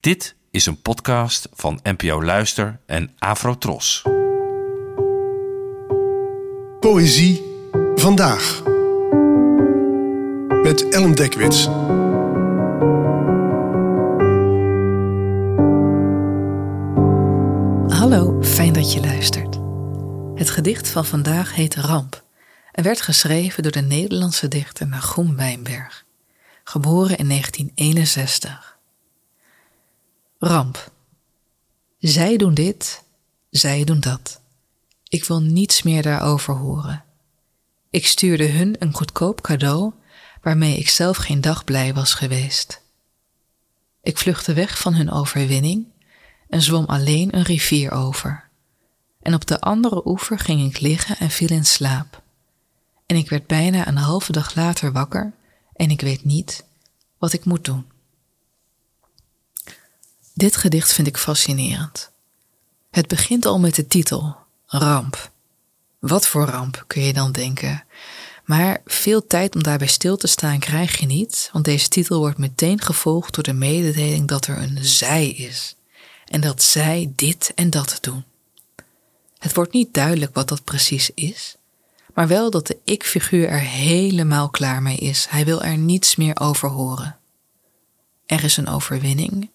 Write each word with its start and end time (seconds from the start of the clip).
Dit 0.00 0.36
is 0.50 0.66
een 0.66 0.82
podcast 0.82 1.48
van 1.52 1.80
NPO 1.82 2.22
Luister 2.22 2.80
en 2.86 3.14
Afrotros. 3.18 4.02
Poëzie 6.80 7.42
vandaag. 7.94 8.62
Met 10.62 10.88
Ellen 10.88 11.14
Dekwits. 11.14 11.64
Hallo, 17.98 18.42
fijn 18.42 18.72
dat 18.72 18.92
je 18.92 19.00
luistert. 19.00 19.58
Het 20.34 20.50
gedicht 20.50 20.88
van 20.88 21.04
vandaag 21.04 21.54
heet 21.54 21.74
Ramp 21.74 22.24
en 22.72 22.84
werd 22.84 23.00
geschreven 23.00 23.62
door 23.62 23.72
de 23.72 23.80
Nederlandse 23.80 24.48
dichter 24.48 24.88
Nagum 24.88 25.36
Wijnberg, 25.36 26.04
geboren 26.64 27.18
in 27.18 27.28
1961. 27.28 28.79
Ramp. 30.42 30.92
Zij 31.98 32.36
doen 32.36 32.54
dit, 32.54 33.04
zij 33.50 33.84
doen 33.84 34.00
dat. 34.00 34.40
Ik 35.08 35.24
wil 35.24 35.40
niets 35.40 35.82
meer 35.82 36.02
daarover 36.02 36.54
horen. 36.54 37.04
Ik 37.90 38.06
stuurde 38.06 38.48
hun 38.48 38.76
een 38.78 38.94
goedkoop 38.94 39.40
cadeau 39.40 39.92
waarmee 40.42 40.76
ik 40.76 40.88
zelf 40.88 41.16
geen 41.16 41.40
dag 41.40 41.64
blij 41.64 41.94
was 41.94 42.14
geweest. 42.14 42.82
Ik 44.02 44.18
vluchtte 44.18 44.52
weg 44.52 44.78
van 44.78 44.94
hun 44.94 45.10
overwinning 45.10 45.86
en 46.48 46.62
zwom 46.62 46.84
alleen 46.84 47.36
een 47.36 47.44
rivier 47.44 47.90
over. 47.90 48.48
En 49.22 49.34
op 49.34 49.46
de 49.46 49.60
andere 49.60 50.02
oever 50.04 50.38
ging 50.38 50.74
ik 50.74 50.80
liggen 50.80 51.18
en 51.18 51.30
viel 51.30 51.50
in 51.50 51.66
slaap. 51.66 52.22
En 53.06 53.16
ik 53.16 53.30
werd 53.30 53.46
bijna 53.46 53.88
een 53.88 53.96
halve 53.96 54.32
dag 54.32 54.54
later 54.54 54.92
wakker 54.92 55.32
en 55.72 55.90
ik 55.90 56.00
weet 56.00 56.24
niet 56.24 56.64
wat 57.18 57.32
ik 57.32 57.44
moet 57.44 57.64
doen. 57.64 57.86
Dit 60.40 60.56
gedicht 60.56 60.92
vind 60.92 61.06
ik 61.06 61.16
fascinerend. 61.16 62.10
Het 62.90 63.08
begint 63.08 63.46
al 63.46 63.58
met 63.58 63.74
de 63.74 63.86
titel 63.86 64.36
Ramp. 64.66 65.30
Wat 65.98 66.26
voor 66.26 66.44
ramp 66.44 66.84
kun 66.86 67.02
je 67.02 67.12
dan 67.12 67.32
denken? 67.32 67.84
Maar 68.44 68.80
veel 68.84 69.26
tijd 69.26 69.54
om 69.54 69.62
daarbij 69.62 69.86
stil 69.86 70.16
te 70.16 70.26
staan 70.26 70.58
krijg 70.58 70.98
je 70.98 71.06
niet, 71.06 71.50
want 71.52 71.64
deze 71.64 71.88
titel 71.88 72.18
wordt 72.18 72.38
meteen 72.38 72.80
gevolgd 72.80 73.34
door 73.34 73.44
de 73.44 73.52
mededeling 73.52 74.28
dat 74.28 74.46
er 74.46 74.58
een 74.58 74.78
zij 74.80 75.28
is 75.28 75.76
en 76.24 76.40
dat 76.40 76.62
zij 76.62 77.12
dit 77.16 77.52
en 77.54 77.70
dat 77.70 77.98
doen. 78.00 78.24
Het 79.38 79.54
wordt 79.54 79.72
niet 79.72 79.94
duidelijk 79.94 80.34
wat 80.34 80.48
dat 80.48 80.64
precies 80.64 81.10
is, 81.14 81.56
maar 82.14 82.28
wel 82.28 82.50
dat 82.50 82.66
de 82.66 82.78
ik-figuur 82.84 83.48
er 83.48 83.60
helemaal 83.60 84.48
klaar 84.48 84.82
mee 84.82 84.96
is. 84.96 85.26
Hij 85.28 85.44
wil 85.44 85.62
er 85.62 85.76
niets 85.76 86.16
meer 86.16 86.40
over 86.40 86.68
horen. 86.68 87.18
Er 88.26 88.44
is 88.44 88.56
een 88.56 88.68
overwinning. 88.68 89.50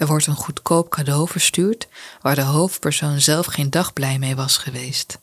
Er 0.00 0.06
wordt 0.06 0.26
een 0.26 0.36
goedkoop 0.36 0.90
cadeau 0.90 1.28
verstuurd 1.28 1.88
waar 2.20 2.34
de 2.34 2.42
hoofdpersoon 2.42 3.20
zelf 3.20 3.46
geen 3.46 3.70
dag 3.70 3.92
blij 3.92 4.18
mee 4.18 4.36
was 4.36 4.56
geweest. 4.56 5.18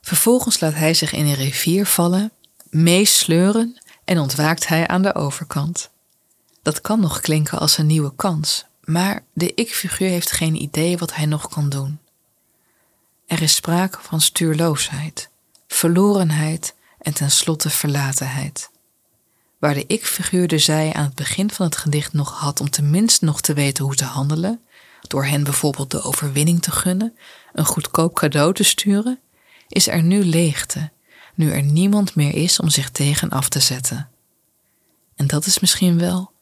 Vervolgens 0.00 0.60
laat 0.60 0.74
hij 0.74 0.94
zich 0.94 1.12
in 1.12 1.26
een 1.26 1.34
rivier 1.34 1.86
vallen, 1.86 2.32
meesleuren 2.70 3.78
en 4.04 4.18
ontwaakt 4.18 4.68
hij 4.68 4.86
aan 4.86 5.02
de 5.02 5.14
overkant. 5.14 5.90
Dat 6.62 6.80
kan 6.80 7.00
nog 7.00 7.20
klinken 7.20 7.58
als 7.58 7.78
een 7.78 7.86
nieuwe 7.86 8.12
kans, 8.16 8.64
maar 8.84 9.24
de 9.32 9.54
ik-figuur 9.54 10.08
heeft 10.08 10.32
geen 10.32 10.62
idee 10.62 10.98
wat 10.98 11.14
hij 11.14 11.26
nog 11.26 11.48
kan 11.48 11.68
doen. 11.68 11.98
Er 13.26 13.42
is 13.42 13.54
sprake 13.54 13.98
van 14.02 14.20
stuurloosheid, 14.20 15.28
verlorenheid 15.68 16.74
en 16.98 17.14
tenslotte 17.14 17.70
verlatenheid. 17.70 18.70
Waar 19.64 19.74
de 19.74 19.86
ik-figuur 19.86 20.48
de 20.48 20.58
zij 20.58 20.92
aan 20.92 21.04
het 21.04 21.14
begin 21.14 21.50
van 21.50 21.66
het 21.66 21.76
gedicht 21.76 22.12
nog 22.12 22.38
had 22.38 22.60
om 22.60 22.70
tenminste 22.70 23.24
nog 23.24 23.40
te 23.40 23.52
weten 23.52 23.84
hoe 23.84 23.94
te 23.94 24.04
handelen, 24.04 24.60
door 25.00 25.24
hen 25.24 25.44
bijvoorbeeld 25.44 25.90
de 25.90 26.02
overwinning 26.02 26.62
te 26.62 26.70
gunnen, 26.70 27.16
een 27.52 27.64
goedkoop 27.64 28.14
cadeau 28.14 28.54
te 28.54 28.62
sturen, 28.62 29.20
is 29.68 29.88
er 29.88 30.02
nu 30.02 30.24
leegte, 30.24 30.90
nu 31.34 31.50
er 31.50 31.62
niemand 31.62 32.14
meer 32.14 32.34
is 32.34 32.60
om 32.60 32.68
zich 32.68 32.90
tegen 32.90 33.30
af 33.30 33.48
te 33.48 33.60
zetten. 33.60 34.08
En 35.16 35.26
dat 35.26 35.46
is 35.46 35.58
misschien 35.58 35.98
wel 35.98 36.32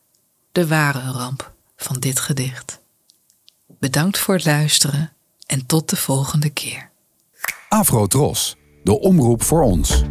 de 0.52 0.66
ware 0.66 1.10
ramp 1.10 1.52
van 1.76 2.00
dit 2.00 2.20
gedicht. 2.20 2.80
Bedankt 3.66 4.18
voor 4.18 4.34
het 4.34 4.44
luisteren 4.44 5.12
en 5.46 5.66
tot 5.66 5.90
de 5.90 5.96
volgende 5.96 6.50
keer. 6.50 6.90
Afro 7.68 8.06
Tros, 8.06 8.56
de 8.84 9.00
omroep 9.00 9.42
voor 9.42 9.62
ons. 9.62 10.02